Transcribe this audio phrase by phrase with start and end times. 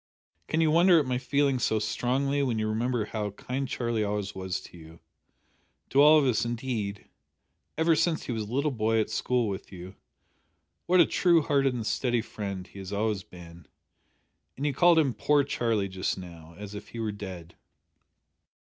[0.47, 4.33] "Can you wonder at my feeling so strongly when you remember how kind Charlie always
[4.33, 4.99] was to you
[5.91, 7.05] to all of us indeed
[7.77, 9.93] ever since he was a little boy at school with you;
[10.87, 13.67] what a true hearted and steady friend he has always been.
[14.57, 17.55] And you called him poor Charlie just now, as if he were dead."